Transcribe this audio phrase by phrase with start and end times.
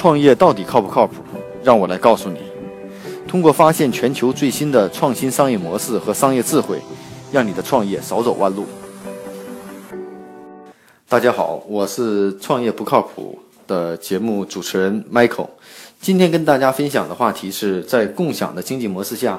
[0.00, 1.16] 创业到底靠不靠谱？
[1.62, 2.38] 让我来告诉你。
[3.28, 6.78] 通过发现全球最新的创新商业模式和商业智慧，
[7.30, 8.64] 让你的创业少走弯路。
[11.06, 15.50] 大家好，我是创业不靠谱的节目主持人 Michael。
[16.00, 19.38] 今天跟大家分享的话题是在共享的经济模式下，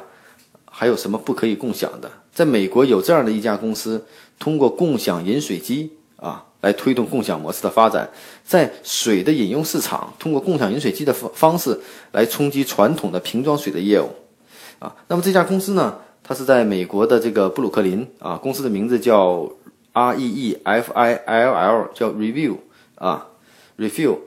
[0.65, 2.07] 还有什么不可以共享的？
[2.31, 4.05] 在美国有这样的一家公司，
[4.37, 6.45] 通过共享饮水机啊。
[6.61, 8.09] 来推动共享模式的发展，
[8.45, 11.77] 在水的饮用市场，通过共享饮水机的方方式
[12.11, 14.07] 来冲击传统的瓶装水的业务，
[14.79, 19.49] 啊，那么这家公司呢，它是在美国的这个布鲁克林啊，公司的名字叫
[19.93, 22.57] R E E F I L L，叫 Review
[22.93, 23.27] 啊
[23.79, 24.19] ，Refill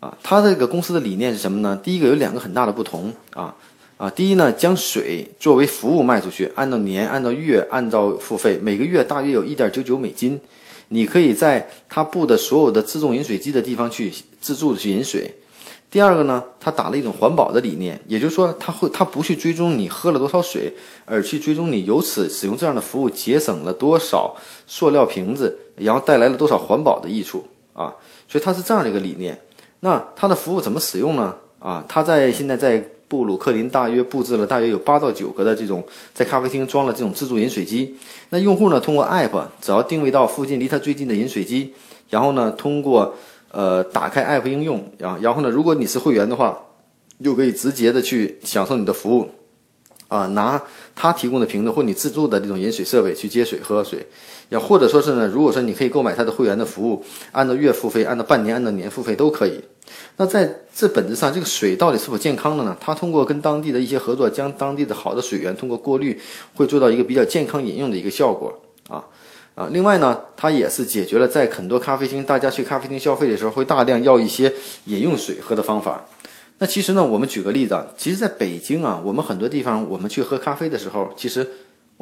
[0.00, 1.78] 啊，它这个公司的理念是什么呢？
[1.84, 3.54] 第一个有两个很大的不同啊
[3.98, 10.40] 啊，第一呢，将水作为服务卖出去，按照年、按照月、按照付费，每个月大约有一点九九美金。
[10.92, 15.34] 你可以在他布的所有的自动饮水机的地方去自助去饮水。
[15.90, 27.94] 第二个呢，他打了一种环保的理念，也就是说，他会他不去追踪你喝了多少水，而去追踪你由此使用这样的服务节省了多少塑料瓶子，然后带来了多少环保的益处啊。
[28.28, 29.38] 所以它是这样的一个理念。
[29.80, 31.34] 那它的服务怎么使用呢？
[31.58, 32.88] 啊，他在现在在。
[33.12, 37.94] 布鲁克林大约布置了大约有八到九个的这种在咖啡厅装了这种自助饮水机。
[38.30, 41.74] 那用户呢，通过 App 只要定位到附近离他最近的饮水机，
[42.08, 43.14] 然后呢，通过
[43.50, 46.58] 呃打开 App 应用，然后然后呢，如果你是会员的话，
[47.22, 49.28] 就可以直接的去享受你的服务，
[50.08, 50.62] 啊，拿
[50.94, 54.06] 他提供的瓶子或你自助的这种饮水设备去接水喝水，
[54.48, 59.60] 也或者说是呢，如果说你可以购买他的会员的服务，按照月付费、按照半年、按照年付费都可以。
[60.16, 62.76] 那在这本质上，这个水到底是否健康的呢？
[62.80, 66.18] 它通过跟当地的一些合作，将当地的好的水源通过过滤，
[66.54, 68.58] 会做到一个比较健康饮用的一个效果
[68.88, 69.04] 啊
[69.54, 69.68] 啊！
[69.72, 74.52] 另外呢，它也是解决了在很多咖啡厅，大家去咖啡厅消费的时候会大量要一些
[74.86, 76.06] 饮用水喝的方法。
[76.58, 81.46] 那其实呢，我们举个例子啊，其实在北京啊，我们很多地方我们去喝咖啡的时候，其实。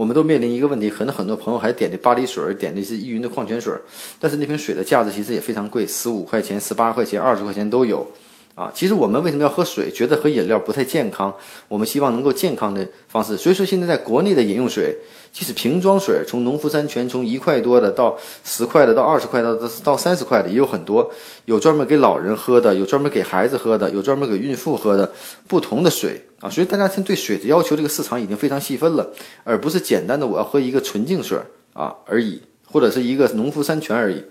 [0.01, 3.71] 我们都面临一个问题，可能很多朋友还点的巴黎水，点的是依云的矿泉水，
[4.19, 8.11] 但是那瓶水的价值其实也非常贵，十五块钱、十八块钱、二十块钱都有。
[8.55, 9.91] 啊，其实我们为什么要喝水？
[9.91, 11.35] 觉得喝饮料不太健康，
[11.67, 13.37] 我们希望能够健康的方式。
[13.37, 14.95] 所以说，现在在国内的饮用水，
[15.33, 21.11] 即使瓶装水，从农夫山泉从一块多的到十块的，到二十块的，到到三十块的也有很多。
[21.47, 25.11] 有专门给老人喝的，有专门给孩子喝的，有专门给孕妇喝的，
[25.47, 26.51] 不同的水啊。
[26.51, 29.11] 所以大家现在对水的要求，这个市场已经非常细分了，
[29.45, 31.39] 而不是简单的我要喝一个纯净水
[31.73, 34.23] 啊而已，或者是一个农夫山泉而已。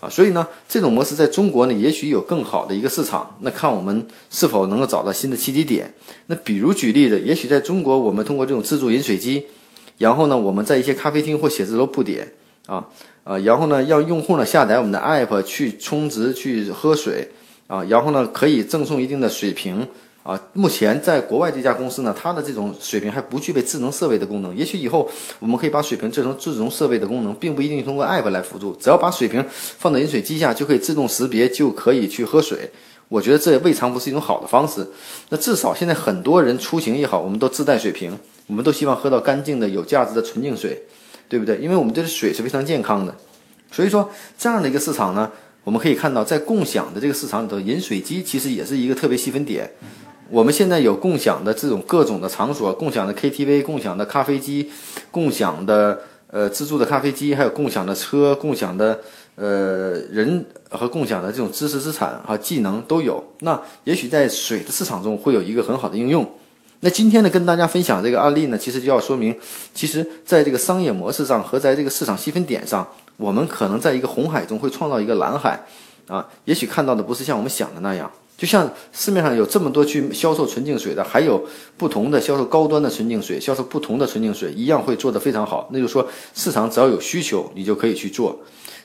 [0.00, 3.36] 啊，所以呢，这种模式在中国呢，也许有更好的一个市场。
[3.40, 5.92] 那看我们是否能够找到新的契机点。
[6.26, 9.44] 那比如举例子，也许在中国，我们通过这种自助饮水机，
[9.98, 12.32] 然后呢，我们在一些咖啡厅或写字楼布点，
[12.66, 12.86] 啊
[13.24, 17.28] 啊，然后呢，让用户呢下载我们的 app 去充值去喝水，
[17.66, 19.86] 啊，然后呢，可以赠送一定的水瓶。
[20.22, 24.54] 啊，目前在国外这家公司呢，它的这种水平还不具备智能设备的功能。
[24.54, 25.08] 也许以后
[25.38, 32.70] 我们可以把水瓶制成智能设备的功能，并不一定通过 App 来辅助，只要把水瓶放到饮水机下，就可以自动识别，就可以去喝水。
[33.08, 34.86] 我觉得这也未尝不是一种好的方式。
[35.30, 38.16] 那至少现在很多人出行也好，我们都自带水瓶，
[38.46, 40.80] 我们都希望喝到干净的、有价值的纯净水，
[41.28, 41.56] 对不对？
[41.56, 43.12] 因为我们这水是非常健康的。
[43.72, 44.08] 所以说，
[44.38, 45.30] 这样的一个市场呢，
[45.64, 49.68] 我们可以看到，在共享的这个市场里头，饮水机其实也是一个特别细分点。
[50.30, 54.70] 我们现在有共享的这种各种的场所，共享的 KTV，共享的咖啡机，
[55.10, 59.00] 共享的呃自助的咖啡机，还有共享的车，共享的
[59.34, 63.22] 呃人和共享的这种知识资产和技能都有。
[63.40, 66.24] 那也许在水的市场中会有一个很好的应用。
[66.82, 69.36] 那今天呢，跟大家分享这个案例呢，其实就要说明，
[69.74, 72.86] 其实在这个商业模式上和在这个市场细分点上，
[73.16, 75.66] 我们可能在一个红海中会创造一个蓝海
[76.10, 76.28] 啊。
[76.44, 78.10] 也许看到的不是像我们想的那样。
[78.36, 81.44] 就像市面上有这么多去销售纯净水的，还有
[81.76, 85.68] 不同的销售高端的纯净水，销售不同的纯净水，一样会做得非常好。
[85.72, 88.34] 那就是说，市场只要有需求，你就可以去做。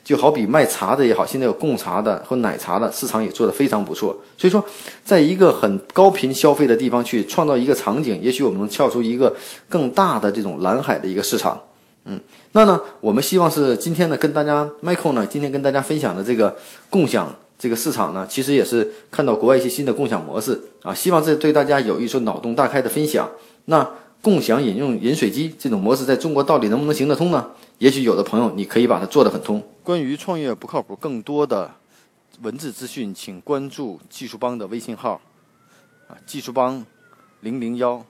[0.04, 4.14] 就好比卖茶的也好，现在有贡茶的和奶茶的市场也做得非常不错。
[4.36, 4.62] 所以说，
[5.02, 9.34] 在一个很高频消费的地方去创造一个场景，也许我们能撬出一个
[9.70, 11.58] 更大的这种蓝海的一个市场。
[12.06, 12.20] 嗯，
[12.52, 16.56] 那呢，我们希望是今天呢跟大家，Michael 呢今天跟大家分享的这个
[16.88, 17.34] 共享。
[17.58, 23.26] 这个市场呢，其实也是看到国外一些新的共享模式啊，希望这对大家有一说脑洞大开的分享。
[23.64, 27.50] 那共享饮用饮水机这种模式在中国到底能不能行得通呢？
[27.78, 29.62] 也许有的朋友你可以把它做得很通。
[29.82, 31.70] 关于创业不靠谱，更多的
[32.42, 35.18] 文字资讯，请关注技术帮的微信号
[36.08, 36.84] 啊，技术帮
[37.40, 38.04] 零零幺。